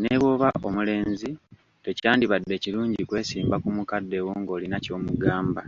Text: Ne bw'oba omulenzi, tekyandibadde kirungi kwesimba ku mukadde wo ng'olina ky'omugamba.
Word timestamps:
Ne 0.00 0.14
bw'oba 0.20 0.48
omulenzi, 0.68 1.30
tekyandibadde 1.84 2.54
kirungi 2.62 3.02
kwesimba 3.08 3.56
ku 3.62 3.68
mukadde 3.76 4.18
wo 4.26 4.32
ng'olina 4.40 4.76
ky'omugamba. 4.84 5.62